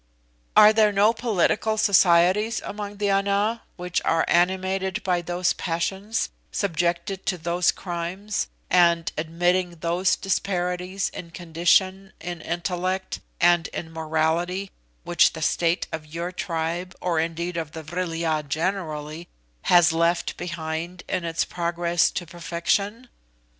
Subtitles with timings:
[0.57, 7.23] "Are there no political societies among the Ana which are animated by those passions, subjected
[7.27, 14.71] to those crimes, and admitting those disparities in condition, in intellect, and in morality,
[15.03, 19.27] which the state of your tribe, or indeed of the Vril ya generally,
[19.69, 23.07] has left behind in its progress to perfection?